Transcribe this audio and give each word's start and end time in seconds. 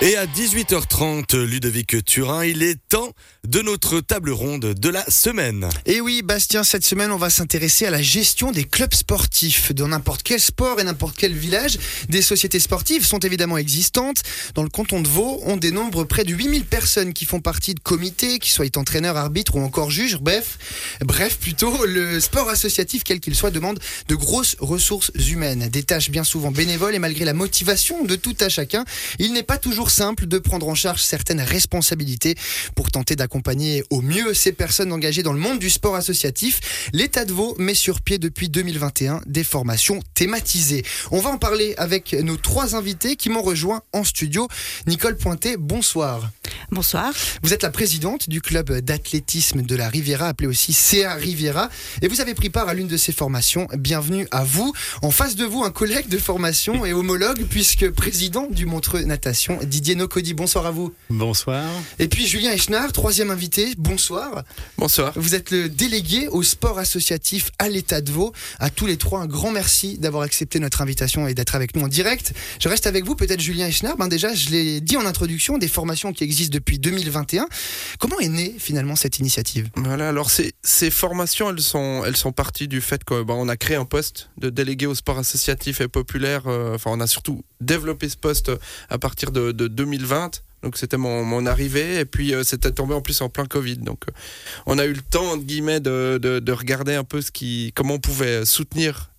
Et 0.00 0.16
à 0.16 0.26
18h30, 0.26 1.36
Ludovic 1.36 2.04
Turin, 2.04 2.44
il 2.44 2.62
est 2.62 2.76
temps 2.88 3.10
de 3.44 3.60
notre 3.62 3.98
table 3.98 4.30
ronde 4.30 4.74
de 4.74 4.88
la 4.88 5.04
semaine. 5.10 5.68
Et 5.86 6.00
oui, 6.00 6.22
Bastien, 6.22 6.62
cette 6.62 6.84
semaine, 6.84 7.10
on 7.10 7.16
va 7.16 7.30
s'intéresser 7.30 7.84
à 7.84 7.90
la 7.90 8.00
gestion 8.00 8.52
des 8.52 8.62
clubs 8.62 8.94
sportifs. 8.94 9.74
Dans 9.74 9.88
n'importe 9.88 10.22
quel 10.22 10.38
sport 10.38 10.78
et 10.78 10.84
n'importe 10.84 11.16
quel 11.16 11.32
village, 11.32 11.78
des 12.08 12.22
sociétés 12.22 12.60
sportives 12.60 13.04
sont 13.04 13.18
évidemment 13.18 13.58
existantes. 13.58 14.22
Dans 14.54 14.62
le 14.62 14.68
canton 14.68 15.00
de 15.00 15.08
Vaud, 15.08 15.40
on 15.46 15.56
dénombre 15.56 16.04
près 16.04 16.22
de 16.22 16.32
8000 16.32 16.64
personnes 16.64 17.12
qui 17.12 17.24
font 17.24 17.40
partie 17.40 17.74
de 17.74 17.80
comités, 17.80 18.38
qui 18.38 18.50
soient 18.50 18.66
entraîneurs, 18.76 19.16
arbitres 19.16 19.56
ou 19.56 19.60
encore 19.60 19.90
juges. 19.90 20.18
Bref, 20.20 20.58
bref, 21.00 21.38
plutôt, 21.38 21.86
le 21.86 22.20
sport 22.20 22.48
associatif, 22.50 23.02
quel 23.02 23.18
qu'il 23.18 23.34
soit, 23.34 23.50
demande 23.50 23.80
de 24.06 24.14
grosses 24.14 24.54
ressources 24.60 25.10
humaines. 25.28 25.68
Des 25.70 25.82
tâches 25.82 26.10
bien 26.10 26.22
souvent 26.22 26.52
bénévoles 26.52 26.94
et 26.94 27.00
malgré 27.00 27.24
la 27.24 27.34
motivation 27.34 28.04
de 28.04 28.14
tout 28.14 28.36
à 28.38 28.48
chacun, 28.48 28.84
il 29.18 29.32
n'est 29.32 29.42
pas 29.42 29.58
toujours 29.58 29.87
simple 29.90 30.26
de 30.26 30.38
prendre 30.38 30.68
en 30.68 30.74
charge 30.74 31.02
certaines 31.02 31.40
responsabilités 31.40 32.34
pour 32.74 32.90
tenter 32.90 33.16
d'accompagner 33.16 33.84
au 33.90 34.00
mieux 34.00 34.34
ces 34.34 34.52
personnes 34.52 34.92
engagées 34.92 35.22
dans 35.22 35.32
le 35.32 35.38
monde 35.38 35.58
du 35.58 35.70
sport 35.70 35.94
associatif. 35.94 36.88
L'État 36.92 37.24
de 37.24 37.32
Vaud 37.32 37.54
met 37.58 37.74
sur 37.74 38.00
pied 38.00 38.18
depuis 38.18 38.48
2021 38.48 39.20
des 39.26 39.44
formations 39.44 40.00
thématisées. 40.14 40.84
On 41.10 41.20
va 41.20 41.30
en 41.30 41.38
parler 41.38 41.74
avec 41.78 42.12
nos 42.12 42.36
trois 42.36 42.74
invités 42.74 43.16
qui 43.16 43.30
m'ont 43.30 43.42
rejoint 43.42 43.82
en 43.92 44.04
studio. 44.04 44.48
Nicole 44.86 45.16
Pointet, 45.16 45.56
bonsoir. 45.56 46.30
Bonsoir. 46.70 47.12
Vous 47.42 47.52
êtes 47.52 47.62
la 47.62 47.70
présidente 47.70 48.28
du 48.28 48.40
club 48.40 48.70
d'athlétisme 48.80 49.62
de 49.62 49.76
la 49.76 49.88
Riviera, 49.88 50.28
appelé 50.28 50.48
aussi 50.48 50.72
CA 50.72 51.14
Riviera, 51.14 51.68
et 52.02 52.08
vous 52.08 52.20
avez 52.20 52.34
pris 52.34 52.50
part 52.50 52.68
à 52.68 52.74
l'une 52.74 52.88
de 52.88 52.96
ces 52.96 53.12
formations. 53.12 53.68
Bienvenue 53.76 54.26
à 54.30 54.44
vous. 54.44 54.72
En 55.02 55.10
face 55.10 55.36
de 55.36 55.44
vous, 55.44 55.64
un 55.64 55.70
collègue 55.70 56.08
de 56.08 56.18
formation 56.18 56.84
et 56.84 56.92
homologue, 56.92 57.44
puisque 57.48 57.90
président 57.90 58.46
du 58.50 58.66
Montreux 58.66 59.02
Natation, 59.02 59.58
Didier 59.78 59.94
Nocodi. 59.94 60.34
Bonsoir 60.34 60.66
à 60.66 60.72
vous. 60.72 60.92
Bonsoir. 61.08 61.64
Et 62.00 62.08
puis 62.08 62.26
Julien 62.26 62.52
Echnard, 62.52 62.90
troisième 62.90 63.30
invité. 63.30 63.74
Bonsoir. 63.78 64.42
Bonsoir. 64.76 65.12
Vous 65.14 65.36
êtes 65.36 65.52
le 65.52 65.68
délégué 65.68 66.26
au 66.26 66.42
sport 66.42 66.80
associatif 66.80 67.52
à 67.60 67.68
l'État 67.68 68.00
de 68.00 68.10
Vaud. 68.10 68.32
À 68.58 68.70
tous 68.70 68.86
les 68.86 68.96
trois, 68.96 69.20
un 69.20 69.26
grand 69.26 69.52
merci 69.52 69.96
d'avoir 69.96 70.24
accepté 70.24 70.58
notre 70.58 70.82
invitation 70.82 71.28
et 71.28 71.34
d'être 71.34 71.54
avec 71.54 71.76
nous 71.76 71.82
en 71.82 71.86
direct. 71.86 72.32
Je 72.58 72.68
reste 72.68 72.88
avec 72.88 73.04
vous, 73.04 73.14
peut-être 73.14 73.40
Julien 73.40 73.68
Echnard. 73.68 73.96
Ben 73.96 74.08
déjà, 74.08 74.34
je 74.34 74.50
l'ai 74.50 74.80
dit 74.80 74.96
en 74.96 75.06
introduction, 75.06 75.58
des 75.58 75.68
formations 75.68 76.12
qui 76.12 76.24
existent 76.24 76.54
depuis 76.54 76.80
2021. 76.80 77.46
Comment 78.00 78.18
est 78.18 78.28
née 78.28 78.56
finalement 78.58 78.96
cette 78.96 79.20
initiative? 79.20 79.68
Voilà, 79.76 80.08
alors 80.08 80.32
ces, 80.32 80.54
ces 80.64 80.90
formations, 80.90 81.50
elles 81.50 81.60
sont, 81.60 82.02
elles 82.04 82.16
sont 82.16 82.32
parties 82.32 82.66
du 82.66 82.80
fait 82.80 83.04
qu'on 83.04 83.22
ben, 83.22 83.48
a 83.48 83.56
créé 83.56 83.76
un 83.76 83.84
poste 83.84 84.30
de 84.38 84.50
délégué 84.50 84.86
au 84.86 84.96
sport 84.96 85.18
associatif 85.18 85.80
et 85.80 85.86
populaire. 85.86 86.48
Euh, 86.48 86.74
enfin, 86.74 86.90
on 86.92 86.98
a 86.98 87.06
surtout 87.06 87.44
développé 87.60 88.08
ce 88.08 88.16
poste 88.16 88.50
à 88.88 88.98
partir 88.98 89.30
de, 89.30 89.52
de 89.52 89.67
2020. 89.68 90.42
Donc 90.62 90.76
c'était 90.76 90.96
mon, 90.96 91.46
arrivée 91.46 92.00
et 92.00 92.04
puis 92.04 92.34
euh, 92.34 92.42
c'était 92.42 92.72
tombé 92.72 92.94
en 92.94 93.00
plus 93.00 93.20
en 93.20 93.28
plein 93.28 93.46
Covid. 93.46 93.76
Donc 93.76 94.00
euh, 94.08 94.12
on 94.66 94.78
a 94.78 94.84
eu 94.86 94.92
le 94.92 95.02
temps 95.02 95.32
entre 95.32 95.44
guillemets 95.44 95.80
de, 95.80 96.18
de, 96.20 96.40
de, 96.40 96.52
regarder 96.52 96.94
un 96.94 97.04
peu 97.04 97.20
ce 97.20 97.30
qui, 97.30 97.72
comment 97.76 97.94
on 97.94 98.00
pouvait 98.00 98.44
soutenir, 98.44 99.10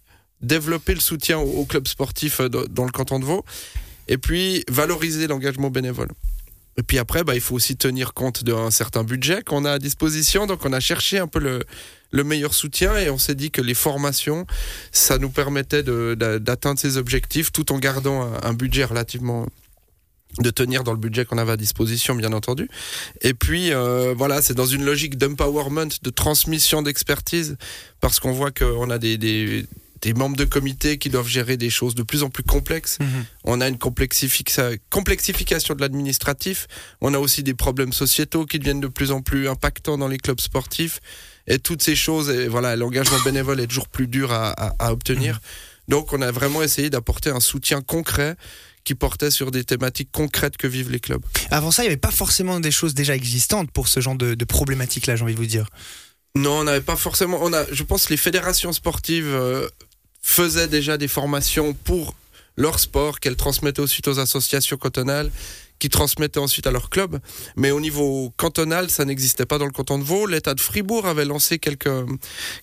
développer 0.41 0.93
le 0.93 0.99
soutien 0.99 1.39
aux, 1.39 1.61
aux 1.61 1.65
clubs 1.65 1.87
sportifs 1.87 2.41
dans 2.41 2.85
le 2.85 2.91
canton 2.91 3.19
de 3.19 3.25
Vaud 3.25 3.45
et 4.09 4.17
puis 4.17 4.65
valoriser 4.67 5.27
l'engagement 5.27 5.69
bénévole. 5.69 6.09
Et 6.77 6.83
puis 6.83 6.97
après, 6.97 7.23
bah, 7.23 7.35
il 7.35 7.41
faut 7.41 7.55
aussi 7.55 7.75
tenir 7.75 8.13
compte 8.13 8.43
d'un 8.43 8.71
certain 8.71 9.03
budget 9.03 9.43
qu'on 9.43 9.65
a 9.65 9.73
à 9.73 9.79
disposition. 9.79 10.47
Donc 10.47 10.65
on 10.65 10.71
a 10.71 10.79
cherché 10.79 11.19
un 11.19 11.27
peu 11.27 11.39
le, 11.39 11.61
le 12.11 12.23
meilleur 12.23 12.53
soutien 12.53 12.95
et 12.97 13.09
on 13.09 13.17
s'est 13.17 13.35
dit 13.35 13.51
que 13.51 13.61
les 13.61 13.73
formations, 13.73 14.45
ça 14.91 15.17
nous 15.17 15.29
permettait 15.29 15.83
d'atteindre 15.83 16.79
ces 16.79 16.97
objectifs 16.97 17.51
tout 17.51 17.71
en 17.71 17.79
gardant 17.79 18.31
un 18.41 18.53
budget 18.53 18.85
relativement 18.85 19.45
de 20.37 20.49
tenir 20.51 20.83
dans 20.83 20.91
le 20.91 20.99
budget 20.99 21.25
qu'on 21.25 21.37
avait 21.37 21.53
à 21.53 21.57
disposition, 21.57 22.15
bien 22.15 22.33
entendu. 22.33 22.69
Et 23.21 23.33
puis, 23.33 23.73
euh, 23.73 24.13
voilà, 24.15 24.41
c'est 24.41 24.53
dans 24.53 24.65
une 24.65 24.85
logique 24.85 25.17
d'empowerment, 25.17 25.89
de 26.01 26.09
transmission 26.09 26.81
d'expertise, 26.81 27.57
parce 27.99 28.19
qu'on 28.19 28.31
voit 28.31 28.51
qu'on 28.51 28.89
a 28.89 28.99
des, 28.99 29.17
des, 29.17 29.65
des, 30.01 30.13
membres 30.13 30.37
de 30.37 30.45
comité 30.45 30.97
qui 30.97 31.09
doivent 31.09 31.27
gérer 31.27 31.57
des 31.57 31.71
choses 31.71 31.95
de 31.95 32.03
plus 32.03 32.23
en 32.23 32.29
plus 32.29 32.43
complexes. 32.43 32.99
Mmh. 32.99 33.05
On 33.45 33.59
a 33.59 33.67
une 33.67 33.79
complexification 33.79 35.75
de 35.75 35.81
l'administratif. 35.81 36.67
On 37.01 37.13
a 37.13 37.19
aussi 37.19 37.41
des 37.43 37.55
problèmes 37.55 37.91
sociétaux 37.91 38.45
qui 38.45 38.59
deviennent 38.59 38.81
de 38.81 38.87
plus 38.87 39.11
en 39.11 39.21
plus 39.21 39.49
impactants 39.49 39.97
dans 39.97 40.07
les 40.07 40.19
clubs 40.19 40.39
sportifs. 40.39 40.99
Et 41.47 41.57
toutes 41.57 41.81
ces 41.81 41.95
choses, 41.95 42.29
et 42.29 42.47
voilà, 42.47 42.75
l'engagement 42.75 43.17
bénévole 43.25 43.59
est 43.59 43.67
toujours 43.67 43.87
plus 43.87 44.07
dur 44.07 44.31
à, 44.31 44.51
à, 44.51 44.75
à 44.77 44.91
obtenir. 44.93 45.37
Mmh. 45.37 45.39
Donc, 45.89 46.13
on 46.13 46.21
a 46.21 46.31
vraiment 46.31 46.61
essayé 46.61 46.91
d'apporter 46.91 47.31
un 47.31 47.39
soutien 47.39 47.81
concret 47.81 48.35
qui 48.89 48.95
portait 48.95 49.29
sur 49.29 49.51
des 49.51 49.63
thématiques 49.63 50.09
concrètes 50.11 50.57
que 50.57 50.65
vivent 50.65 50.89
les 50.89 50.99
clubs. 50.99 51.21
Avant 51.51 51.69
ça, 51.69 51.83
il 51.83 51.85
n'y 51.85 51.91
avait 51.91 51.97
pas 51.97 52.09
forcément 52.09 52.59
des 52.59 52.71
choses 52.71 52.95
déjà 52.95 53.15
existantes 53.15 53.69
pour 53.69 53.87
ce 53.87 53.99
genre 53.99 54.15
de, 54.15 54.33
de 54.33 54.45
problématiques-là, 54.45 55.15
j'ai 55.15 55.21
envie 55.21 55.35
de 55.35 55.39
vous 55.39 55.45
dire. 55.45 55.67
Non, 56.33 56.61
on 56.61 56.63
n'avait 56.63 56.81
pas 56.81 56.95
forcément. 56.95 57.37
On 57.43 57.53
a, 57.53 57.65
je 57.71 57.83
pense 57.83 58.07
que 58.07 58.13
les 58.13 58.17
fédérations 58.17 58.73
sportives 58.73 59.27
euh, 59.27 59.69
faisaient 60.23 60.67
déjà 60.67 60.97
des 60.97 61.07
formations 61.07 61.75
pour 61.75 62.15
leur 62.57 62.79
sport 62.79 63.19
qu'elles 63.19 63.35
transmettaient 63.35 63.83
ensuite 63.83 64.07
aux 64.07 64.17
associations 64.17 64.77
cantonales 64.77 65.29
qui 65.79 65.89
transmettaient 65.89 66.39
ensuite 66.39 66.67
à 66.67 66.71
leur 66.71 66.89
club. 66.89 67.19
Mais 67.55 67.71
au 67.71 67.79
niveau 67.79 68.33
cantonal, 68.37 68.89
ça 68.89 69.05
n'existait 69.05 69.45
pas 69.45 69.57
dans 69.57 69.65
le 69.65 69.71
canton 69.71 69.97
de 69.97 70.03
Vaud. 70.03 70.27
L'État 70.27 70.53
de 70.53 70.61
Fribourg 70.61 71.07
avait 71.07 71.25
lancé 71.25 71.57
quelques, 71.57 71.89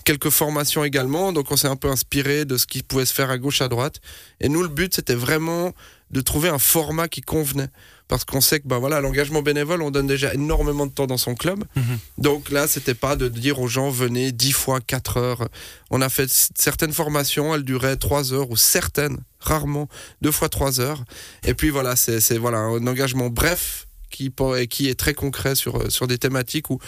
quelques 0.05 0.31
formations 0.31 0.85
également. 0.85 1.33
Donc 1.33 1.51
on 1.51 1.57
s'est 1.57 1.69
un 1.69 1.77
peu 1.77 1.89
inspiré 1.89 2.45
de 2.45 2.57
ce 2.57 2.67
qui 2.67 2.83
pouvait 2.83 3.07
se 3.07 3.15
faire 3.15 3.31
à 3.31 3.39
gauche, 3.39 3.63
à 3.63 3.69
droite. 3.69 4.01
Et 4.41 4.49
nous, 4.49 4.63
le 4.63 4.69
but, 4.69 4.95
c'était 4.95 5.15
vraiment 5.15 5.73
de 6.11 6.21
trouver 6.21 6.49
un 6.49 6.59
format 6.59 7.09
qui 7.09 7.21
convenait. 7.21 7.71
Parce 8.09 8.25
qu'on 8.25 8.41
sait 8.41 8.61
que 8.61 8.69
ben 8.69 8.79
voilà, 8.79 9.01
l'engagement 9.01 9.43
bénévole, 9.43 9.83
on 9.83 9.91
donne 9.91 10.07
déjà 10.07 10.33
énormément 10.33 10.87
de 10.87 10.93
temps 10.93 11.07
dans 11.07 11.17
son 11.17 11.35
club. 11.35 11.65
Mmh. 11.75 11.83
Donc 12.19 12.51
là, 12.51 12.69
c'était 12.69 12.95
pas 12.95 13.17
de 13.17 13.29
dire 13.29 13.61
aux 13.61 13.67
gens 13.67 13.91
venez 13.91 14.31
10 14.31 14.53
fois 14.53 14.81
4 14.81 15.17
heures. 15.17 15.49
On 15.91 16.01
a 16.01 16.09
fait 16.09 16.31
certaines 16.57 16.93
formations, 16.93 17.55
elles 17.55 17.65
duraient 17.65 17.97
3 17.97 18.33
heures 18.33 18.51
ou 18.51 18.57
certaines, 18.57 19.19
rarement, 19.41 19.89
2 20.23 20.31
fois 20.31 20.49
3 20.49 20.81
heures. 20.81 21.05
Et 21.45 21.55
puis 21.55 21.71
voilà, 21.71 21.97
c'est 21.97 22.39
voilà, 22.39 22.59
un 22.59 22.87
engagement 22.87 23.29
bref 23.29 23.87
qui, 24.11 24.33
qui 24.71 24.89
est 24.89 24.95
très 24.95 25.15
concret 25.15 25.57
sur, 25.57 25.91
sur 25.91 26.07
des 26.07 26.19
thématiques 26.19 26.71
où, 26.71 26.79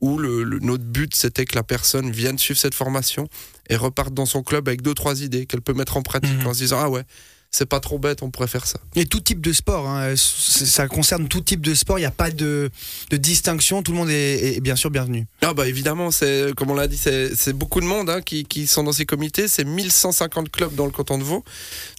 où 0.00 0.18
le, 0.18 0.42
le, 0.42 0.58
notre 0.58 0.84
but 0.84 1.14
c'était 1.14 1.44
que 1.44 1.54
la 1.54 1.62
personne 1.62 2.10
vienne 2.10 2.38
suivre 2.38 2.58
cette 2.58 2.74
formation 2.74 3.28
et 3.70 3.76
reparte 3.76 4.12
dans 4.12 4.26
son 4.26 4.42
club 4.42 4.68
avec 4.68 4.82
deux 4.82 4.94
trois 4.94 5.22
idées 5.22 5.46
qu'elle 5.46 5.62
peut 5.62 5.72
mettre 5.72 5.96
en 5.96 6.02
pratique 6.02 6.42
mmh. 6.42 6.46
en 6.46 6.54
se 6.54 6.58
disant 6.58 6.80
ah 6.80 6.90
ouais 6.90 7.02
c'est 7.50 7.66
pas 7.66 7.80
trop 7.80 7.98
bête, 7.98 8.22
on 8.22 8.30
pourrait 8.30 8.48
faire 8.48 8.66
ça. 8.66 8.78
Et 8.94 9.06
tout 9.06 9.20
type 9.20 9.40
de 9.40 9.52
sport, 9.52 9.88
hein, 9.88 10.14
ça 10.16 10.88
concerne 10.88 11.28
tout 11.28 11.40
type 11.40 11.60
de 11.60 11.74
sport, 11.74 11.98
il 11.98 12.02
n'y 12.02 12.06
a 12.06 12.10
pas 12.10 12.30
de, 12.30 12.70
de, 13.10 13.16
distinction, 13.16 13.82
tout 13.82 13.92
le 13.92 13.98
monde 13.98 14.10
est, 14.10 14.56
est, 14.56 14.60
bien 14.60 14.76
sûr 14.76 14.90
bienvenu. 14.90 15.26
Ah 15.42 15.54
bah 15.54 15.66
évidemment, 15.66 16.10
c'est 16.10 16.52
comme 16.56 16.70
on 16.70 16.74
l'a 16.74 16.88
dit, 16.88 16.96
c'est 16.98 17.52
beaucoup 17.52 17.80
de 17.80 17.86
monde 17.86 18.10
hein, 18.10 18.20
qui, 18.20 18.44
qui, 18.44 18.66
sont 18.66 18.82
dans 18.82 18.92
ces 18.92 19.06
comités, 19.06 19.48
c'est 19.48 19.64
1150 19.64 20.50
clubs 20.50 20.74
dans 20.74 20.86
le 20.86 20.92
canton 20.92 21.18
de 21.18 21.24
Vaud, 21.24 21.44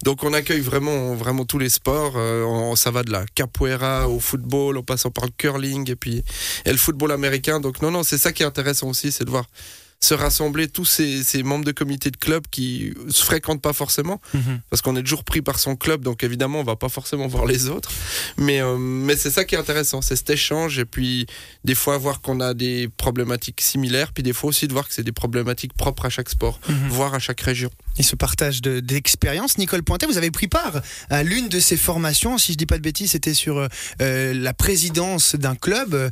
donc 0.04 0.24
on 0.24 0.34
accueille 0.34 0.62
vraiment, 0.62 1.16
vraiment 1.16 1.46
tous 1.46 1.60
les 1.60 1.70
sports, 1.70 2.14
euh, 2.16 2.44
on, 2.44 2.76
ça 2.76 2.92
va 2.92 3.04
de 3.04 3.12
la 3.12 3.26
capoeira 3.34 4.10
au 4.10 4.20
football, 4.20 4.78
en 4.78 4.84
passant 4.84 5.12
par 5.12 5.26
le 5.26 5.32
curling 5.38 5.90
et 5.90 5.96
puis 5.96 6.24
et 6.66 6.72
le 6.72 6.78
football 6.78 7.12
américain, 7.12 7.60
donc 7.60 7.82
non, 7.82 7.92
non, 7.92 8.04
c'est 8.04 8.18
ça 8.18 8.32
qui 8.32 8.44
est 8.44 8.46
intéressant 8.46 8.88
aussi, 8.88 9.12
c'est 9.12 9.26
de 9.26 9.30
voir 9.30 9.46
se 10.00 10.14
rassembler 10.14 10.68
tous 10.68 10.86
ces, 10.86 11.24
ces, 11.24 11.42
membres 11.42 11.66
de 11.66 11.72
comité 11.72 12.12
de 12.12 12.18
club 12.18 12.44
qui 12.52 12.94
se 13.10 13.24
fréquentent 13.24 13.62
pas 13.62 13.74
forcément 13.74 14.22
mm 14.34 14.38
-hmm. 14.40 14.60
parce 14.70 14.82
qu'on 14.84 14.96
est 14.96 15.02
toujours 15.02 15.24
pris 15.24 15.42
par 15.42 15.58
son 15.60 15.76
club 15.76 16.02
donc 16.04 16.24
évidemment 16.24 16.60
on 16.60 16.64
va 16.64 16.76
pas 16.76 16.90
forcément 16.90 17.28
voir 17.28 17.46
les 17.46 17.68
autres 17.68 17.92
mais 18.38 18.62
euh, 18.62 18.78
mais 18.78 19.16
c'est 19.16 19.32
ça 19.32 19.44
qui 19.44 19.56
est 19.56 19.58
intéressant 19.58 20.02
c'est 20.02 20.16
cet 20.16 20.30
échange 20.30 20.78
et 20.78 20.86
puis 20.86 21.26
des 21.64 21.76
fois 21.76 21.98
voir 21.98 22.22
qu'on 22.22 22.40
a 22.42 22.54
des 22.54 22.90
problématiques 23.04 23.62
similaires 23.72 24.12
puis 24.14 24.24
des 24.24 24.34
fois 24.34 24.50
aussi 24.52 24.68
de 24.68 24.74
voir 24.74 24.86
que 24.88 24.94
c'est 24.94 25.08
des 25.12 25.18
problématiques 25.24 25.74
propres 25.84 26.06
à 26.06 26.12
chaque 26.16 26.30
sport 26.30 26.58
mm 26.60 26.74
-hmm. 26.74 26.90
voire 26.98 27.14
à 27.20 27.20
chaque 27.28 27.42
région 27.52 27.72
et 28.00 28.04
ce 28.12 28.16
partage 28.16 28.58
d'expérience 28.62 29.54
de, 29.56 29.62
Nicole 29.62 29.84
Pointet 29.88 30.06
vous 30.14 30.20
avez 30.24 30.32
pris 30.40 30.50
part 30.60 30.76
à 31.10 31.20
l'une 31.30 31.48
de 31.56 31.60
ces 31.68 31.78
formations 31.90 32.34
si 32.44 32.48
je 32.54 32.58
dis 32.64 32.70
pas 32.72 32.80
de 32.82 32.86
bêtises 32.90 33.12
c'était 33.16 33.38
sur 33.46 33.56
euh, 33.58 34.34
la 34.48 34.54
présidence 34.66 35.26
d'un 35.44 35.58
club 35.66 35.90
euh, 35.96 36.10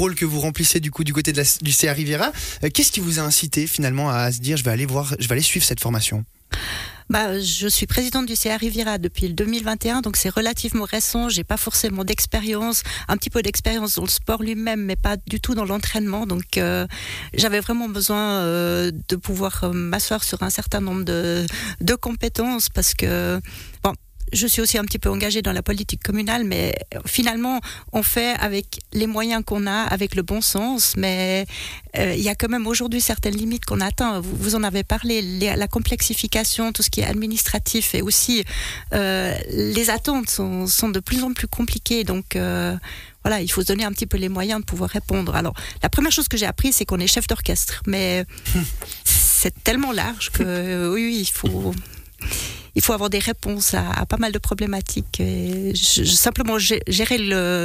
rôle 0.00 0.14
que 0.20 0.24
vous 0.32 0.40
remplissez 0.48 0.78
du 0.86 0.90
coup 0.94 1.04
du 1.10 1.12
côté 1.18 1.30
de 1.34 1.38
la, 1.42 1.46
du 1.68 1.72
CA 1.78 1.92
Riviera 2.00 2.28
euh, 2.64 2.68
qu'est-ce 2.74 2.92
qui 2.96 3.00
vous 3.08 3.16
a 3.18 3.25
incité 3.26 3.66
finalement 3.66 4.10
à 4.10 4.32
se 4.32 4.40
dire 4.40 4.56
je 4.56 4.64
vais 4.64 4.70
aller 4.70 4.86
voir, 4.86 5.14
je 5.18 5.28
vais 5.28 5.32
aller 5.32 5.42
suivre 5.42 5.66
cette 5.66 5.80
formation 5.80 6.24
bah, 7.08 7.38
je 7.38 7.68
suis 7.68 7.86
présidente 7.86 8.26
du 8.26 8.34
CA 8.34 8.56
Riviera 8.56 8.98
depuis 8.98 9.28
le 9.28 9.34
2021, 9.34 10.00
donc 10.00 10.16
c'est 10.16 10.28
relativement 10.28 10.84
récent. 10.84 11.28
J'ai 11.28 11.44
pas 11.44 11.56
forcément 11.56 12.02
d'expérience, 12.04 12.82
un 13.06 13.16
petit 13.16 13.30
peu 13.30 13.42
d'expérience 13.42 13.94
dans 13.94 14.02
le 14.02 14.08
sport 14.08 14.42
lui-même, 14.42 14.82
mais 14.84 14.96
pas 14.96 15.16
du 15.16 15.40
tout 15.40 15.54
dans 15.54 15.64
l'entraînement. 15.64 16.26
Donc, 16.26 16.58
euh, 16.58 16.86
j'avais 17.34 17.60
vraiment 17.60 17.88
besoin 17.88 18.40
euh, 18.40 18.90
de 19.08 19.16
pouvoir 19.16 19.64
euh, 19.64 19.72
m'asseoir 19.72 20.24
sur 20.24 20.42
un 20.42 20.50
certain 20.50 20.80
nombre 20.80 21.04
de, 21.04 21.46
de 21.80 21.94
compétences 21.94 22.68
parce 22.68 22.94
que, 22.94 23.40
bon, 23.84 23.92
je 24.32 24.46
suis 24.46 24.60
aussi 24.60 24.78
un 24.78 24.84
petit 24.84 24.98
peu 24.98 25.10
engagée 25.10 25.42
dans 25.42 25.52
la 25.52 25.62
politique 25.62 26.02
communale, 26.02 26.44
mais 26.44 26.74
finalement, 27.06 27.60
on 27.92 28.02
fait 28.02 28.34
avec 28.40 28.80
les 28.92 29.06
moyens 29.06 29.42
qu'on 29.44 29.66
a, 29.66 29.82
avec 29.82 30.14
le 30.14 30.22
bon 30.22 30.40
sens, 30.40 30.94
mais 30.96 31.46
euh, 31.98 32.14
il 32.14 32.22
y 32.22 32.28
a 32.28 32.34
quand 32.34 32.48
même 32.48 32.66
aujourd'hui 32.66 33.00
certaines 33.00 33.36
limites 33.36 33.64
qu'on 33.64 33.80
atteint. 33.80 34.20
Vous, 34.20 34.36
vous, 34.36 34.54
en 34.54 34.62
avez 34.62 34.84
parlé, 34.84 35.22
la 35.22 35.68
complexification, 35.68 36.72
tout 36.72 36.82
ce 36.82 36.90
qui 36.90 37.00
est 37.00 37.06
administratif 37.06 37.94
et 37.94 38.02
aussi 38.02 38.44
euh, 38.92 39.34
les 39.50 39.90
attentes 39.90 40.28
sont, 40.28 40.66
sont, 40.66 40.88
de 40.88 41.00
plus 41.00 41.22
en 41.22 41.32
plus 41.32 41.48
compliquées. 41.48 42.04
Donc 42.04 42.36
euh, 42.36 42.76
voilà, 43.24 43.40
il 43.40 43.50
faut 43.50 43.62
se 43.62 43.66
donner 43.66 43.84
un 43.84 43.92
petit 43.92 44.06
peu 44.06 44.16
les 44.16 44.28
moyens 44.28 44.60
de 44.60 44.64
pouvoir 44.64 44.90
répondre. 44.90 45.34
Alors, 45.34 45.54
la 45.82 45.88
première 45.88 46.12
chose 46.12 46.28
que 46.28 46.36
j'ai 46.36 46.46
appris, 46.46 46.72
c'est 46.72 46.84
qu'on 46.84 46.98
est 46.98 47.06
chef 47.06 47.26
d'orchestre, 47.26 47.82
mais 47.86 48.24
c'est 49.04 49.62
tellement 49.64 49.92
large 49.92 50.30
que 50.30 50.92
oui, 50.92 51.18
il 51.20 51.30
faut 51.30 51.74
il 52.76 52.82
faut 52.82 52.92
avoir 52.92 53.08
des 53.08 53.18
réponses 53.18 53.72
à, 53.72 54.04
pas 54.04 54.18
mal 54.18 54.32
de 54.32 54.38
problématiques. 54.38 55.18
Et 55.18 55.72
simplement 55.74 56.58
gérer 56.58 57.18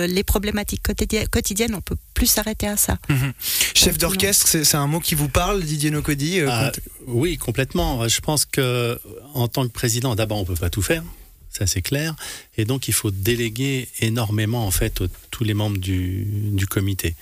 les 0.07 0.23
problématiques 0.23 0.81
quotidiennes, 1.29 1.75
on 1.75 1.81
peut 1.81 1.97
plus 2.13 2.27
s'arrêter 2.27 2.67
à 2.67 2.77
ça. 2.77 2.97
Mhm. 3.09 3.33
Chef 3.75 3.97
d'orchestre, 3.97 4.47
c'est 4.47 4.75
un 4.75 4.87
mot 4.87 5.01
qui 5.01 5.15
vous 5.15 5.27
parle, 5.27 5.63
Didier 5.63 5.91
Nocody 5.91 6.39
euh, 6.39 6.47
ah, 6.49 6.71
Oui, 7.07 7.37
complètement. 7.37 8.07
Je 8.07 8.21
pense 8.21 8.45
que 8.45 8.99
en 9.33 9.49
tant 9.49 9.67
que 9.67 9.73
président, 9.73 10.15
d'abord, 10.15 10.39
on 10.39 10.45
peut 10.45 10.55
pas 10.55 10.69
tout 10.69 10.81
faire. 10.81 11.03
Ça, 11.49 11.67
c'est 11.67 11.81
clair. 11.81 12.15
Et 12.57 12.63
donc, 12.63 12.87
il 12.87 12.93
faut 12.93 13.11
déléguer 13.11 13.89
énormément, 13.99 14.65
en 14.65 14.71
fait, 14.71 15.03
tous 15.29 15.43
les 15.43 15.53
membres 15.53 15.77
du, 15.77 16.25
du 16.53 16.65
comité. 16.67 17.15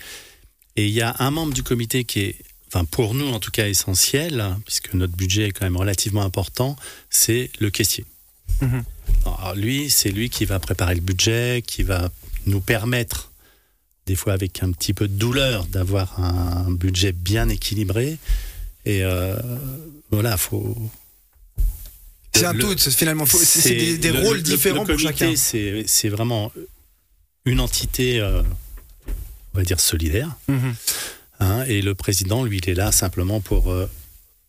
Et 0.75 0.85
il 0.85 0.93
y 0.93 1.01
a 1.01 1.15
un 1.17 1.31
membre 1.31 1.53
du 1.53 1.63
comité 1.63 2.03
qui 2.03 2.19
est 2.19 2.35
enfin 2.69 2.85
pour 2.85 3.15
nous 3.15 3.27
en 3.27 3.39
tout 3.39 3.51
cas 3.51 3.67
essentiel, 3.67 4.55
puisque 4.65 4.93
notre 4.93 5.15
budget 5.15 5.47
est 5.47 5.51
quand 5.51 5.65
même 5.65 5.77
relativement 5.77 6.23
important, 6.23 6.75
c'est 7.09 7.49
le 7.59 7.69
caissier. 7.69 8.05
Mhm. 8.61 8.83
Alors 9.25 9.55
lui, 9.55 9.89
c'est 9.89 10.09
lui 10.09 10.29
qui 10.29 10.45
va 10.45 10.59
préparer 10.59 10.95
le 10.95 11.01
budget, 11.01 11.63
qui 11.65 11.83
va 11.83 12.09
nous 12.45 12.61
permettre, 12.61 13.31
des 14.05 14.15
fois 14.15 14.33
avec 14.33 14.63
un 14.63 14.71
petit 14.71 14.93
peu 14.93 15.07
de 15.07 15.13
douleur, 15.13 15.65
d'avoir 15.65 16.19
un 16.19 16.71
budget 16.71 17.11
bien 17.11 17.49
équilibré. 17.49 18.17
Et 18.85 19.03
euh, 19.03 19.35
voilà, 20.11 20.37
faut. 20.37 20.75
C'est 22.33 22.45
un 22.45 22.53
tout, 22.53 22.77
finalement. 22.77 23.25
C'est 23.25 23.97
des, 23.97 24.11
rôles 24.11 24.41
différents 24.41 24.85
pour 24.85 24.99
chacun. 24.99 25.33
C'est 25.35 26.09
vraiment 26.09 26.51
une 27.45 27.59
entité, 27.59 28.19
euh, 28.19 28.41
on 29.53 29.57
va 29.57 29.63
dire, 29.63 29.79
solidaire. 29.79 30.35
Mhm. 30.47 30.75
Hein, 31.39 31.63
et 31.67 31.81
le 31.81 31.95
président, 31.95 32.43
lui, 32.43 32.57
il 32.57 32.69
est 32.69 32.75
là 32.75 32.91
simplement 32.91 33.39
pour 33.39 33.71
euh, 33.71 33.89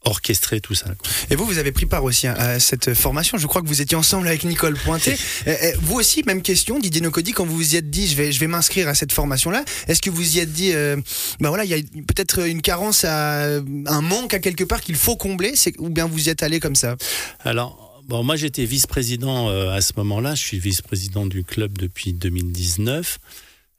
orchestrer 0.05 0.61
tout 0.61 0.75
ça. 0.75 0.87
Et 1.31 1.37
vous, 1.37 1.45
vous 1.45 1.59
avez 1.59 1.73
pris 1.73 1.87
part 1.87 2.05
aussi 2.05 2.27
hein, 2.27 2.35
à 2.39 2.59
cette 2.59 2.95
formation. 2.95 3.39
Je 3.39 3.47
crois 3.47 3.61
que 3.63 3.67
vous 3.67 3.83
étiez 3.83 3.97
ensemble 3.97 4.27
avec 4.27 4.45
Nicole 4.45 4.75
Pointé. 4.75 5.15
vous 5.83 5.97
aussi, 5.97 6.23
même 6.25 6.43
question, 6.43 6.79
Didier 6.79 7.01
Nocody, 7.01 7.33
quand 7.33 7.45
vous 7.45 7.57
vous 7.57 7.75
y 7.75 7.77
êtes 7.77 7.91
dit, 7.91 8.09
je 8.09 8.17
vais, 8.17 8.33
je 8.33 8.41
vais 8.41 8.47
m'inscrire 8.47 8.89
à 8.89 8.95
cette 8.95 9.13
formation-là, 9.13 9.65
est-ce 9.89 10.01
que 10.01 10.11
vous 10.11 10.37
y 10.37 10.41
êtes 10.41 10.53
dit, 10.53 10.73
euh, 10.73 10.97
ben 11.41 11.49
voilà, 11.49 11.65
il 11.65 11.71
y 11.71 11.75
a 11.75 11.83
peut-être 12.07 12.47
une 12.47 12.63
carence, 12.63 13.05
à, 13.05 13.59
un 13.87 14.01
manque 14.01 14.35
à 14.35 14.39
quelque 14.39 14.65
part 14.65 14.81
qu'il 14.81 14.97
faut 14.97 15.17
combler, 15.17 15.55
ou 15.79 15.91
bien 15.91 16.07
vous 16.07 16.27
y 16.27 16.31
êtes 16.31 16.43
allé 16.43 16.61
comme 16.61 16.77
ça? 16.77 16.97
Alors. 17.41 17.87
Bon, 18.09 18.25
moi 18.25 18.35
j'étais 18.35 18.65
vice-président 18.65 19.51
euh, 19.51 19.71
à 19.71 19.81
ce 19.81 19.93
moment-là, 19.99 20.35
je 20.35 20.43
suis 20.43 20.59
vice-président 20.59 21.27
du 21.27 21.45
club 21.45 21.79
depuis 21.79 22.13
2019 22.13 23.21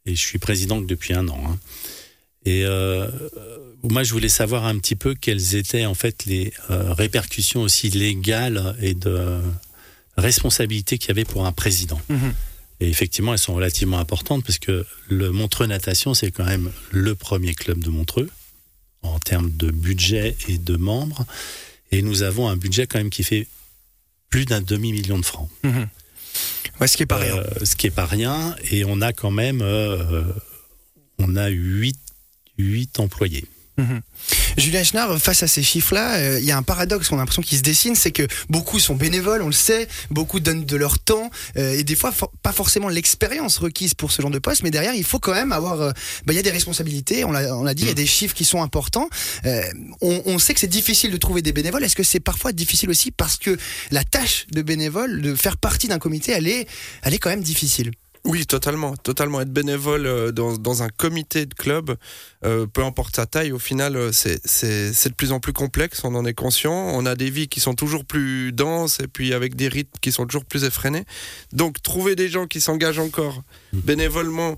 et 0.06 0.16
je 0.16 0.22
suis 0.22 0.40
président 0.40 0.80
depuis 0.80 1.14
un 1.14 1.28
an. 1.28 1.42
Hein. 1.46 1.60
Et 2.46 2.66
euh, 2.66 3.08
moi, 3.84 4.04
je 4.04 4.14
voulais 4.14 4.30
savoir 4.30 4.66
un 4.66 4.78
petit 4.78 4.96
peu 4.96 5.14
quelles 5.14 5.56
étaient 5.56 5.86
en 5.86 5.94
fait 5.94 6.26
les 6.26 6.54
euh, 6.70 6.94
répercussions 6.94 7.62
aussi 7.62 7.90
légales 7.90 8.76
et 8.82 8.94
de 8.94 9.42
responsabilité 10.18 10.98
qu'il 10.98 11.10
y 11.10 11.12
avait 11.12 11.26
pour 11.26 11.46
un 11.46 11.52
président. 11.52 12.02
Mhm. 12.10 12.34
Et 12.80 12.90
effectivement, 12.90 13.34
elles 13.34 13.40
sont 13.40 13.54
relativement 13.54 14.00
importantes 14.00 14.44
parce 14.44 14.58
que 14.58 14.86
le 15.08 15.32
Montreux 15.32 15.68
Natation, 15.68 16.16
c'est 16.16 16.32
quand 16.32 16.46
même 16.46 16.72
le 16.90 17.14
premier 17.14 17.54
club 17.54 17.84
de 17.84 17.90
Montreux 17.90 18.30
en 19.04 19.20
termes 19.20 19.52
de 19.52 19.70
budget 19.70 20.36
et 20.48 20.58
de 20.58 20.78
membres. 20.78 21.26
Et 21.92 22.02
nous 22.02 22.24
avons 22.24 22.50
un 22.50 22.58
budget 22.58 22.88
quand 22.88 22.98
même 22.98 23.12
qui 23.12 23.24
fait 23.24 23.48
plus 24.30 24.46
d'un 24.46 24.62
demi-million 24.62 25.20
de 25.20 25.26
francs. 25.26 25.50
Mhm. 25.64 25.88
ce 26.88 26.98
qui 26.98 27.04
est 27.04 27.08
pas 27.08 27.18
rien. 27.18 27.38
Euh, 27.38 27.66
ce 27.66 27.76
qui 27.76 27.88
est 27.88 27.92
pas 27.92 28.06
rien. 28.06 28.56
Et 28.72 28.84
on 28.86 29.00
a 29.02 29.14
quand 29.14 29.32
même, 29.32 29.62
euh, 29.62 30.24
on 31.20 31.36
a 31.36 31.50
huit 31.50 32.01
8 32.62 33.00
employés. 33.00 33.46
Mhm. 33.78 34.02
Julien 34.58 34.84
Schnarr, 34.84 35.18
face 35.20 35.44
à 35.44 35.48
ces 35.48 35.64
chiffres-là, 35.64 36.16
euh, 36.16 36.40
il 36.40 36.46
y 36.46 36.52
a 36.52 36.58
un 36.58 36.64
paradoxe 36.64 37.08
qu'on 37.08 37.16
a 37.16 37.20
l'impression 37.20 37.42
qui 37.42 37.58
se 37.58 37.62
dessine, 37.62 37.96
c'est 37.96 38.12
que 38.12 38.28
beaucoup 38.50 38.80
sont 38.80 38.96
bénévoles, 38.96 39.42
on 39.42 39.48
le 39.48 39.54
sait, 39.54 39.88
beaucoup 40.10 40.40
donnent 40.40 40.66
de 40.66 40.76
leur 40.76 41.00
temps, 41.00 41.30
euh, 41.58 41.74
et 41.74 41.84
des 41.84 41.96
fois 41.96 42.14
pas 42.44 42.52
forcément 42.52 42.90
l'expérience 42.90 43.58
requise 43.58 43.94
pour 43.94 44.12
ce 44.12 44.22
genre 44.22 44.32
de 44.32 44.40
poste, 44.40 44.64
mais 44.64 44.72
derrière 44.72 44.94
il 44.94 45.04
faut 45.04 45.20
quand 45.20 45.34
même 45.34 45.52
avoir, 45.52 45.82
euh, 45.82 45.92
bah, 46.26 46.34
il 46.34 46.36
y 46.36 46.40
a 46.40 46.44
des 46.44 46.52
responsabilités, 46.52 47.24
on 47.24 47.32
l'a 47.32 47.74
dit, 47.74 47.84
il 47.84 47.88
y 47.88 47.90
a 47.90 47.94
mm. 47.94 47.96
des 47.96 48.06
chiffres 48.06 48.36
qui 48.36 48.46
sont 48.46 48.62
importants. 48.62 49.10
On, 50.02 50.22
on, 50.26 50.40
sait 50.40 50.54
que 50.54 50.60
c'est 50.60 50.68
difficile 50.68 51.12
de 51.12 51.18
trouver 51.18 51.42
des 51.42 51.54
bénévoles. 51.54 51.84
Est-ce 51.84 51.96
que 51.96 52.04
c'est 52.04 52.20
parfois 52.20 52.52
difficile 52.52 52.90
aussi 52.90 53.12
parce 53.12 53.38
que 53.38 53.58
la 53.92 54.04
tâche 54.04 54.48
de 54.52 54.62
bénévole, 54.62 55.22
de 55.22 55.36
faire 55.36 55.58
partie 55.58 55.88
d'un 55.88 56.00
comité, 56.00 56.32
elle 56.32 56.48
est, 56.48 56.68
elle 57.04 57.14
est 57.14 57.20
quand 57.20 57.30
même 57.30 57.44
difficile? 57.44 57.92
Oui, 58.24 58.46
totalement, 58.46 58.96
totalement. 58.96 59.42
Être 59.42 59.52
bénévole 59.52 60.06
euh, 60.06 60.32
dans, 60.32 60.56
dans 60.58 60.84
un 60.84 60.90
comité 60.90 61.48
de 61.48 61.54
club, 61.56 61.96
euh, 62.46 62.68
peu 62.68 62.84
importe 62.84 63.16
sa 63.16 63.26
taille, 63.26 63.52
au 63.52 63.60
final, 63.60 63.96
euh, 63.96 64.12
c'est 64.12 65.10
de 65.10 65.14
plus 65.16 65.32
en 65.32 65.40
plus 65.40 65.54
complexe. 65.54 66.02
On 66.04 66.14
en 66.14 66.26
est 66.26 66.36
conscient. 66.36 66.74
On 66.74 67.06
a 67.06 67.16
des 67.16 67.32
vies 67.32 67.48
qui 67.48 67.60
sont 67.60 67.74
toujours 67.74 68.06
plus 68.06 68.52
denses 68.52 69.00
et 69.00 69.08
puis 69.08 69.34
avec 69.34 69.56
des 69.56 69.68
rythmes 69.68 69.98
qui 70.02 70.12
sont 70.12 70.28
toujours 70.28 70.46
plus 70.46 70.66
effrénés. 70.66 71.06
Donc, 71.52 71.82
trouver 71.82 72.16
des 72.16 72.30
gens 72.30 72.46
qui 72.46 72.62
s'engagent 72.62 73.00
encore 73.00 73.42
mmh. 73.74 73.80
bénévolement. 73.80 74.58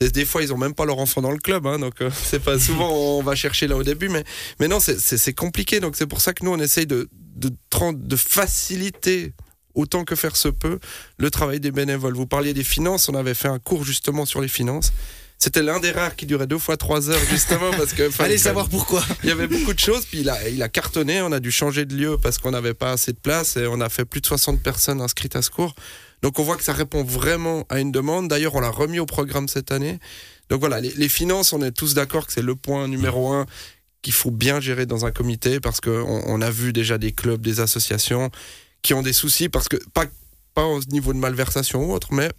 Des 0.00 0.24
fois, 0.24 0.42
ils 0.42 0.52
ont 0.52 0.58
même 0.58 0.74
pas 0.74 0.84
leur 0.84 0.98
enfant 0.98 1.22
dans 1.22 1.30
le 1.30 1.38
club, 1.38 1.66
hein, 1.66 1.78
donc 1.78 1.94
c'est 2.12 2.42
pas 2.42 2.58
souvent 2.58 2.92
on 2.92 3.22
va 3.22 3.34
chercher 3.34 3.66
là 3.66 3.76
au 3.76 3.82
début, 3.82 4.10
mais 4.10 4.24
mais 4.60 4.68
non, 4.68 4.78
c'est 4.78 5.32
compliqué. 5.32 5.80
Donc 5.80 5.96
c'est 5.96 6.06
pour 6.06 6.20
ça 6.20 6.34
que 6.34 6.44
nous 6.44 6.50
on 6.50 6.58
essaye 6.58 6.86
de 6.86 7.08
de, 7.34 7.50
de 7.92 8.16
faciliter 8.16 9.32
autant 9.76 10.04
que 10.04 10.16
faire 10.16 10.34
se 10.34 10.48
peut, 10.48 10.80
le 11.18 11.30
travail 11.30 11.60
des 11.60 11.70
bénévoles. 11.70 12.14
Vous 12.14 12.26
parliez 12.26 12.52
des 12.52 12.64
finances, 12.64 13.08
on 13.08 13.14
avait 13.14 13.34
fait 13.34 13.48
un 13.48 13.60
cours 13.60 13.84
justement 13.84 14.26
sur 14.26 14.40
les 14.40 14.48
finances. 14.48 14.92
C'était 15.38 15.62
l'un 15.62 15.80
des 15.80 15.90
rares 15.90 16.16
qui 16.16 16.24
durait 16.24 16.46
deux 16.46 16.58
fois 16.58 16.76
trois 16.78 17.10
heures 17.10 17.20
justement 17.30 17.70
parce 17.76 17.92
que 17.92 18.10
allez 18.22 18.38
savoir 18.38 18.68
pourquoi. 18.68 19.04
Il 19.22 19.28
y 19.28 19.32
avait 19.32 19.46
beaucoup 19.46 19.74
de 19.74 19.78
choses 19.78 20.06
puis 20.06 20.20
il 20.20 20.30
a, 20.30 20.48
il 20.48 20.62
a 20.62 20.68
cartonné. 20.68 21.20
On 21.20 21.30
a 21.30 21.40
dû 21.40 21.50
changer 21.50 21.84
de 21.84 21.94
lieu 21.94 22.16
parce 22.20 22.38
qu'on 22.38 22.52
n'avait 22.52 22.74
pas 22.74 22.92
assez 22.92 23.12
de 23.12 23.18
place 23.18 23.56
et 23.56 23.66
on 23.66 23.80
a 23.80 23.88
fait 23.90 24.06
plus 24.06 24.22
de 24.22 24.26
60 24.26 24.62
personnes 24.62 25.00
inscrites 25.00 25.36
à 25.36 25.42
ce 25.42 25.50
cours. 25.50 25.74
Donc 26.22 26.38
on 26.38 26.42
voit 26.42 26.56
que 26.56 26.64
ça 26.64 26.72
répond 26.72 27.04
vraiment 27.04 27.66
à 27.68 27.80
une 27.80 27.92
demande. 27.92 28.28
D'ailleurs 28.28 28.54
on 28.54 28.60
l'a 28.60 28.70
remis 28.70 28.98
au 28.98 29.06
programme 29.06 29.46
cette 29.46 29.72
année. 29.72 29.98
Donc 30.48 30.60
voilà 30.60 30.80
les, 30.80 31.08
finances 31.08 31.52
on 31.52 31.60
est 31.60 31.72
tous 31.72 31.92
d'accord 31.92 32.26
que 32.26 32.32
c'est 32.32 32.42
le 32.42 32.56
point 32.56 32.88
numéro 32.88 33.30
un 33.32 33.44
qu'il 34.00 34.14
faut 34.14 34.30
bien 34.30 34.60
gérer 34.60 34.86
dans 34.86 35.04
un 35.04 35.10
comité 35.10 35.60
parce 35.60 35.80
qu'on 35.80 36.22
on 36.26 36.40
a 36.40 36.50
vu 36.50 36.72
déjà 36.72 36.96
des 36.96 37.12
clubs, 37.12 37.42
des 37.42 37.60
associations 37.60 38.30
qui 38.86 38.94
ont 38.94 39.02
des 39.02 39.12
soucis 39.12 39.48
parce 39.48 39.66
que 39.68 39.76
pas 39.92 40.06
au 40.64 40.80
niveau 40.92 41.12
de 41.12 41.18
malversation 41.18 41.84
ou 41.84 41.92
autre, 41.92 42.12
mais 42.12 42.30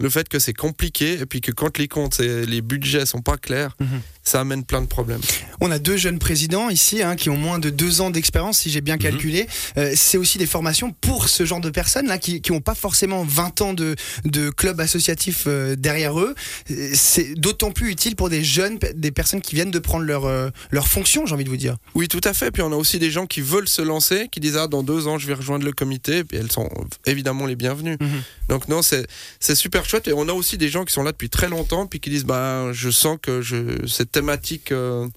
le 0.00 0.10
fait 0.10 0.28
que 0.28 0.40
c'est 0.40 0.52
compliqué 0.52 1.20
et 1.20 1.26
puis 1.26 1.40
que 1.40 1.52
quand 1.52 1.78
les 1.78 1.86
comptes 1.86 2.18
et 2.18 2.44
les 2.44 2.60
budgets 2.60 3.06
sont 3.06 3.22
pas 3.22 3.36
clairs, 3.36 3.76
mhm. 3.78 4.00
Ça 4.22 4.40
amène 4.40 4.64
plein 4.64 4.80
de 4.80 4.86
problèmes. 4.86 5.20
On 5.60 5.70
a 5.70 5.78
deux 5.78 5.96
jeunes 5.96 6.18
présidents 6.18 6.70
ici 6.70 7.02
hein, 7.02 7.16
qui 7.16 7.28
ont 7.28 7.36
moins 7.36 7.58
de 7.58 7.70
deux 7.70 8.00
ans 8.00 8.10
d'expérience, 8.10 8.58
si 8.58 8.70
j'ai 8.70 8.80
bien 8.80 8.94
mhm. 8.94 9.02
calculé. 9.02 9.48
Euh, 9.76 9.92
c'est 9.96 10.18
aussi 10.18 10.38
des 10.38 10.46
formations 10.46 10.92
pour 11.00 11.28
ce 11.28 11.44
genre 11.44 11.60
de 11.60 11.70
personnes 11.70 12.06
là 12.06 12.18
qui 12.18 12.40
n'ont 12.50 12.60
pas 12.60 12.74
forcément 12.74 13.24
20 13.24 13.60
ans 13.62 13.74
de, 13.74 13.96
de 14.24 14.50
club 14.50 14.80
associatif 14.80 15.44
euh, 15.46 15.74
derrière 15.76 16.18
eux. 16.18 16.34
C'est 16.94 17.34
d'autant 17.34 17.72
plus 17.72 17.90
utile 17.90 18.16
pour 18.16 18.28
des 18.28 18.44
jeunes, 18.44 18.78
des 18.94 19.10
personnes 19.10 19.40
qui 19.40 19.54
viennent 19.54 19.70
de 19.70 19.78
prendre 19.78 20.04
leur, 20.04 20.24
euh, 20.24 20.50
leur 20.70 20.86
fonction, 20.86 21.26
j'ai 21.26 21.34
envie 21.34 21.44
de 21.44 21.50
vous 21.50 21.56
dire. 21.56 21.76
Oui, 21.94 22.08
tout 22.08 22.20
à 22.24 22.32
fait. 22.32 22.50
Puis 22.50 22.62
on 22.62 22.72
a 22.72 22.76
aussi 22.76 22.98
des 22.98 23.10
gens 23.10 23.26
qui 23.26 23.40
veulent 23.40 23.68
se 23.68 23.82
lancer, 23.82 24.28
qui 24.30 24.40
disent 24.40 24.56
ah 24.56 24.68
dans 24.68 24.82
deux 24.82 25.08
ans 25.08 25.18
je 25.18 25.26
vais 25.26 25.34
rejoindre 25.34 25.64
le 25.64 25.72
comité. 25.72 26.18
Et 26.18 26.24
puis 26.24 26.38
elles 26.38 26.52
sont 26.52 26.68
évidemment 27.06 27.46
les 27.46 27.56
bienvenues. 27.56 27.96
Mhm. 28.00 28.22
Donc 28.48 28.68
non, 28.68 28.80
c'est 28.82 29.06
super 29.54 29.84
chouette. 29.84 30.06
Et 30.06 30.12
on 30.12 30.28
a 30.28 30.32
aussi 30.32 30.58
des 30.58 30.68
gens 30.68 30.84
qui 30.84 30.92
sont 30.92 31.02
là 31.02 31.12
depuis 31.12 31.30
très 31.30 31.48
longtemps, 31.48 31.86
puis 31.86 31.98
qui 31.98 32.10
disent 32.10 32.24
bah 32.24 32.72
je 32.72 32.90
sens 32.90 33.18
que 33.20 33.42
je, 33.42 33.86
cette 33.86 34.11
thématique 34.12 34.72
euh, 34.72 35.08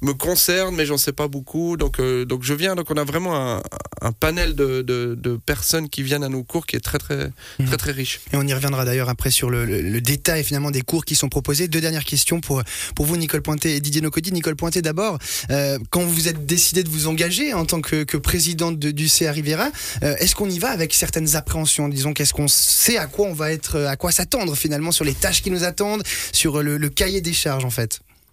me 0.00 0.14
concerne, 0.14 0.74
mais 0.74 0.86
j'en 0.86 0.96
sais 0.96 1.12
pas 1.12 1.28
beaucoup. 1.28 1.76
Donc 1.76 2.00
euh, 2.00 2.24
donc 2.24 2.42
je 2.42 2.54
viens. 2.54 2.74
Donc 2.74 2.90
on 2.90 2.96
a 2.96 3.04
vraiment 3.04 3.36
un, 3.36 3.62
un 4.00 4.12
panel 4.12 4.54
de, 4.54 4.82
de, 4.82 5.14
de, 5.18 5.36
personnes 5.36 5.88
qui 5.88 6.02
viennent 6.02 6.24
à 6.24 6.28
nos 6.28 6.44
cours 6.44 6.66
qui 6.66 6.76
est 6.76 6.80
très 6.80 6.98
très 6.98 7.30
mhm. 7.58 7.66
très 7.66 7.76
très 7.76 7.92
riche. 7.92 8.20
Et 8.32 8.36
on 8.36 8.46
y 8.46 8.54
reviendra 8.54 8.84
d'ailleurs 8.84 9.08
après 9.08 9.30
sur 9.30 9.50
le, 9.50 9.64
le, 9.64 10.00
détail 10.00 10.44
finalement 10.44 10.70
des 10.70 10.82
cours 10.82 11.04
qui 11.04 11.14
sont 11.14 11.28
proposés. 11.28 11.68
Deux 11.68 11.80
dernières 11.80 12.04
questions 12.04 12.40
pour 12.40 12.62
pour 12.94 13.04
vous, 13.04 13.16
Nicole 13.16 13.42
Pointé 13.42 13.76
et 13.76 13.80
Didier 13.80 14.00
Nocody. 14.00 14.32
Nicole 14.32 14.56
Pointé 14.56 14.80
d'abord, 14.80 15.18
euh, 15.50 15.78
quand 15.90 16.02
vous 16.02 16.28
êtes 16.28 16.46
décidé 16.46 16.82
de 16.82 16.88
vous 16.88 17.08
engager 17.08 17.52
en 17.52 17.66
tant 17.66 17.80
que, 17.80 18.04
que 18.04 18.16
présidente 18.16 18.78
de, 18.78 18.90
du 18.90 19.08
CA 19.08 19.32
Rivera, 19.32 19.70
est-ce 20.02 20.34
qu'on 20.34 20.48
y 20.48 20.58
va 20.58 20.70
avec 20.70 20.94
certaines 20.94 21.36
appréhensions? 21.36 21.88
Disons 21.88 22.12
qu'est-ce 22.12 22.32
qu'on 22.32 22.48
sait 22.48 22.96
à 22.96 23.06
quoi 23.06 23.26
on 23.26 23.32
va 23.32 23.52
être, 23.52 23.80
à 23.80 23.96
quoi 23.96 24.12
s'attendre 24.12 24.54
finalement 24.54 24.92
sur 24.92 25.04
les 25.04 25.14
tâches 25.14 25.42
qui 25.42 25.50
nous 25.50 25.64
attendent, 25.64 26.02
sur 26.32 26.62
le, 26.62 26.88
cahier 26.88 27.20
des 27.20 27.32
charges 27.32 27.64
en 27.64 27.70
fait? 27.70 28.00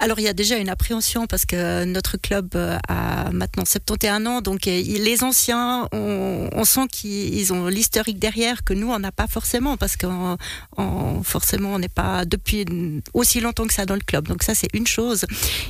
Alors 0.00 0.20
il 0.20 0.22
y 0.22 0.28
a 0.28 0.32
déjà 0.32 0.56
une 0.58 0.68
appréhension 0.68 1.26
parce 1.26 1.44
que 1.44 1.84
notre 1.84 2.18
club 2.18 2.50
euh, 2.54 2.78
a 2.86 3.32
maintenant 3.32 3.64
71 3.64 4.26
ans, 4.28 4.40
donc 4.40 4.68
euh, 4.68 4.80
les 4.80 5.24
anciens, 5.24 5.88
on, 5.92 6.48
on 6.52 6.64
sent 6.64 6.86
qu'ils 6.88 7.52
ont 7.52 7.66
l'historique 7.66 8.20
derrière 8.20 8.62
que 8.62 8.74
nous 8.74 8.92
on 8.92 8.98
n'a 9.00 9.10
pas 9.10 9.26
forcément 9.26 9.76
parce 9.76 9.96
que 9.96 10.06
forcément 11.24 11.74
on 11.74 11.78
n'est 11.80 11.88
pas 11.88 12.24
depuis 12.24 12.64
aussi 13.12 13.40
longtemps 13.40 13.66
que 13.66 13.74
ça 13.74 13.86
dans 13.86 13.94
le 13.94 14.00
club. 14.00 14.28
Donc 14.28 14.44
ça 14.44 14.54
c'est 14.54 14.72
une 14.72 14.86
chose. 14.86 15.24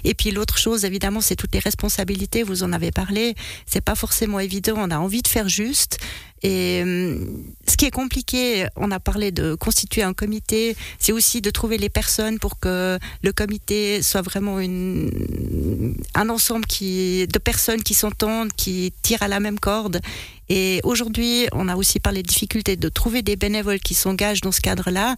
Et 0.05 0.13
puis 0.13 0.31
l'autre 0.31 0.59
chose 0.59 0.85
évidemment 0.85 1.23
c'est 1.23 1.37
toutes 1.37 1.55
les 1.55 1.61
responsabilités. 1.61 2.43
Vous 2.43 2.63
en 2.63 2.73
avez 2.75 2.91
parlé. 2.91 3.35
C'est 3.67 3.81
pas 3.81 3.95
forcément 3.95 4.41
évident. 4.41 4.75
On 4.77 4.91
a 4.91 4.99
envie 4.99 5.23
de 5.23 5.29
faire 5.29 5.49
juste. 5.49 5.99
Et 6.43 6.83
euh, 6.85 7.19
ce 7.67 7.77
qui 7.77 7.85
est 7.85 7.91
compliqué, 7.91 8.67
on 8.77 8.91
a 8.91 9.01
parlé 9.01 9.33
de 9.33 9.55
constituer 9.55 10.03
un 10.03 10.13
comité, 10.13 10.77
c'est 10.99 11.13
aussi 11.13 11.41
de 11.41 11.51
trouver 11.51 11.79
les 11.79 11.89
personnes 11.89 12.39
pour 12.39 12.61
que 12.61 12.99
le 13.23 13.33
comité 13.33 14.03
soit 14.03 14.18
vraiment 14.23 14.61
une, 14.61 15.95
un 16.15 16.29
ensemble 16.29 16.67
qui, 16.67 17.27
de 17.27 17.39
personnes 17.39 17.83
qui 17.83 17.95
s'entendent, 17.95 18.53
qui 18.53 18.93
tirent 19.03 19.23
à 19.23 19.29
la 19.29 19.41
même 19.41 19.59
corde 19.59 20.01
et 20.49 20.81
aujourd'hui, 20.85 21.47
on 21.53 21.69
a 21.69 21.77
aussi 21.77 22.01
parlé 22.01 22.23
de 22.23 22.29
difficultés 22.29 22.77
de 22.77 22.89
trouver 22.89 23.23
des 23.23 23.37
bénévoles 23.37 23.81
qui 23.81 23.95
s'engagent 23.95 24.41
dans 24.41 24.53
ce 24.53 24.61
cadre-là. 24.61 25.17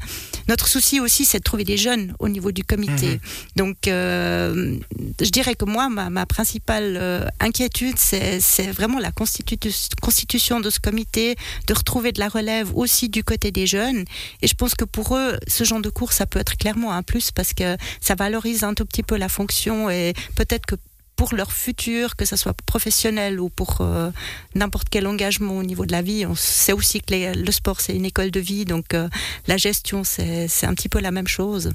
Notre 0.49 0.67
souci 0.67 1.01
aussi, 1.01 1.25
c'est 1.25 1.39
de 1.39 1.45
trouver 1.45 1.65
des 1.65 1.77
jeunes 1.77 2.15
au 2.19 2.29
niveau 2.29 2.53
du 2.53 2.65
comité. 2.65 3.09
Mhm. 3.09 3.19
Donc, 3.57 3.89
euh, 3.89 4.77
je 5.21 5.31
dirais 5.31 5.55
que 5.55 5.65
moi, 5.65 5.89
ma, 5.89 6.27
principale 6.27 6.97
euh, 7.01 7.25
inquiétude, 7.39 7.97
c'est 7.99 8.71
vraiment 8.73 8.99
la 8.99 9.11
constitution 9.13 10.61
de 10.61 10.71
ce 10.71 10.81
comité, 10.81 11.37
de 11.67 11.75
retrouver 11.75 12.13
de 12.13 12.21
la 12.21 12.29
relève 12.29 12.77
aussi 12.77 13.09
du 13.09 13.25
côté 13.25 13.51
des 13.51 13.67
jeunes. 13.67 14.05
Et 14.43 14.47
je 14.47 14.55
pense 14.55 14.75
que 14.75 14.85
pour 14.85 15.17
eux, 15.17 15.39
ce 15.47 15.65
genre 15.65 15.81
de 15.81 15.91
cours, 15.91 16.13
ça 16.13 16.27
peut 16.27 16.39
être 16.39 16.57
clairement 16.57 16.93
un 16.93 17.03
plus 17.03 17.31
parce 17.31 17.55
que 17.55 17.77
ça 18.01 18.15
valorise 18.15 18.65
un 18.65 18.75
tout 18.75 18.85
petit 18.85 19.03
peu 19.03 19.17
la 19.17 19.29
fonction 19.29 19.91
et 19.91 20.15
peut-être 20.35 20.67
que 20.67 20.77
pour 21.17 21.35
leur 21.35 21.53
futur, 21.53 22.17
que 22.17 22.25
ce 22.25 22.37
soit 22.37 22.55
professionnel 22.65 23.41
ou 23.41 23.51
pour 23.51 23.79
euh, 23.81 24.11
n'importe 24.55 24.89
quel 24.91 25.07
engagement 25.07 25.59
au 25.59 25.63
niveau 25.63 25.85
de 25.85 25.93
la 25.93 26.03
vie. 26.03 26.25
On 26.27 26.35
sait 26.35 26.73
aussi 26.73 27.01
que 27.01 27.37
le 27.37 27.53
sport, 27.53 27.81
c'est 27.81 27.95
une 27.95 28.07
école 28.07 28.31
de 28.31 28.41
vie, 28.41 28.65
donc 28.65 28.95
euh, 28.95 29.09
la 29.47 29.57
gestion, 29.57 30.03
c'est 30.05 30.65
un 30.65 30.75
petit 30.75 30.89
peu 30.89 31.01
la 31.01 31.11
même 31.11 31.29
chose. 31.29 31.73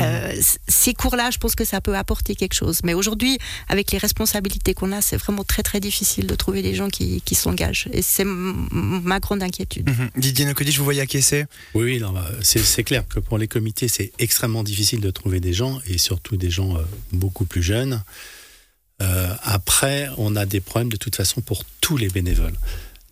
Euh, 0.00 0.34
ces 0.66 0.92
cours-là, 0.92 1.30
je 1.30 1.38
pense 1.38 1.54
que 1.54 1.64
ça 1.64 1.80
peut 1.80 1.96
apporter 1.96 2.34
quelque 2.34 2.54
chose. 2.54 2.80
Mais 2.84 2.94
aujourd'hui, 2.94 3.38
avec 3.68 3.92
les 3.92 3.98
responsabilités 3.98 4.74
qu'on 4.74 4.92
a, 4.92 5.00
c'est 5.00 5.16
vraiment 5.16 5.44
très 5.44 5.62
très 5.62 5.78
difficile 5.78 6.26
de 6.26 6.34
trouver 6.34 6.62
des 6.62 6.74
gens 6.74 6.88
qui, 6.88 7.20
qui 7.20 7.34
s'engagent. 7.34 7.88
Et 7.92 8.02
c'est 8.02 8.24
ma 8.26 9.20
grande 9.20 9.42
inquiétude. 9.42 9.88
Mhm. 9.88 10.10
Didier 10.16 10.46
Nocodi, 10.46 10.72
je 10.72 10.78
vous 10.78 10.84
voyais 10.84 11.02
acquiescer? 11.02 11.44
Oui, 11.74 11.84
oui 11.84 11.98
bah, 12.00 12.28
c'est 12.42 12.84
clair 12.84 13.06
que 13.06 13.20
pour 13.20 13.38
les 13.38 13.46
comités, 13.46 13.88
c'est 13.88 14.12
extrêmement 14.18 14.64
difficile 14.64 15.00
de 15.00 15.10
trouver 15.10 15.40
des 15.40 15.52
gens, 15.52 15.80
et 15.86 15.98
surtout 15.98 16.36
des 16.36 16.50
gens 16.50 16.76
beaucoup 17.12 17.44
plus 17.44 17.62
jeunes. 17.62 18.02
Euh, 19.04 19.34
après, 19.42 20.08
on 20.16 20.34
a 20.36 20.46
des 20.46 20.60
problèmes 20.60 20.90
de 20.90 20.96
toute 20.96 21.16
façon 21.16 21.40
pour 21.40 21.64
tous 21.80 21.96
les 21.96 22.08
bénévoles. 22.08 22.54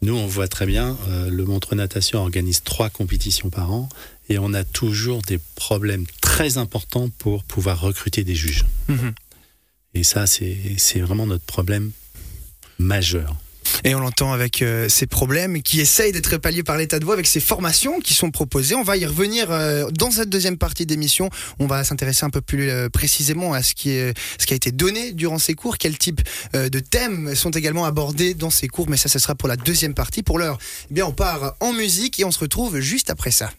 Nous, 0.00 0.16
on 0.16 0.26
voit 0.26 0.48
très 0.48 0.66
bien, 0.66 0.96
euh, 1.08 1.30
le 1.30 1.44
Montre 1.44 1.74
Natation 1.74 2.20
organise 2.20 2.62
trois 2.64 2.90
compétitions 2.90 3.50
par 3.50 3.72
an 3.72 3.88
et 4.28 4.38
on 4.38 4.52
a 4.54 4.64
toujours 4.64 5.22
des 5.22 5.38
problèmes 5.54 6.06
très 6.20 6.58
importants 6.58 7.08
pour 7.18 7.44
pouvoir 7.44 7.80
recruter 7.80 8.24
des 8.24 8.34
juges. 8.34 8.64
Mhm. 8.88 9.12
Et 9.94 10.02
ça, 10.02 10.26
c'est 10.26 11.00
vraiment 11.00 11.26
notre 11.26 11.44
problème 11.44 11.92
majeur. 12.78 13.36
Et 13.84 13.96
on 13.96 14.00
l'entend 14.00 14.32
avec 14.32 14.62
euh, 14.62 14.88
ces 14.88 15.06
problèmes 15.06 15.60
qui 15.60 15.80
essayent 15.80 16.12
d'être 16.12 16.36
palliés 16.36 16.62
par 16.62 16.76
l'état 16.76 17.00
de 17.00 17.04
voix 17.04 17.14
avec 17.14 17.26
ces 17.26 17.40
formations 17.40 17.98
qui 17.98 18.14
sont 18.14 18.30
proposées. 18.30 18.76
On 18.76 18.84
va 18.84 18.96
y 18.96 19.04
revenir 19.04 19.50
euh, 19.50 19.90
dans 19.90 20.12
cette 20.12 20.28
deuxième 20.28 20.56
partie 20.56 20.86
d'émission. 20.86 21.30
On 21.58 21.66
va 21.66 21.82
s'intéresser 21.82 22.24
un 22.24 22.30
peu 22.30 22.40
plus 22.40 22.70
euh, 22.70 22.88
précisément 22.88 23.54
à 23.54 23.62
ce 23.62 23.74
qui, 23.74 23.90
est, 23.90 24.16
ce 24.38 24.46
qui 24.46 24.52
a 24.52 24.56
été 24.56 24.70
donné 24.70 25.12
durant 25.12 25.38
ces 25.38 25.54
cours, 25.54 25.78
quels 25.78 25.98
types 25.98 26.22
de 26.54 26.78
thèmes 26.78 27.34
sont 27.34 27.50
également 27.50 27.84
abordés 27.84 28.34
dans 28.34 28.50
ces 28.50 28.68
cours? 28.68 28.88
Mais 28.88 28.96
ça, 28.96 29.08
ce 29.08 29.18
sera 29.18 29.34
pour 29.34 29.48
la 29.48 29.56
deuxième 29.56 29.94
partie. 29.94 30.22
Pour 30.22 30.38
l'heure, 30.38 30.58
eh 30.90 30.94
bien, 30.94 31.06
on 31.06 31.12
part 31.12 31.54
en 31.60 31.72
musique 31.72 32.20
et 32.20 32.24
on 32.24 32.30
se 32.30 32.38
retrouve 32.38 32.78
juste 32.78 33.10
après 33.10 33.30
ça. 33.30 33.50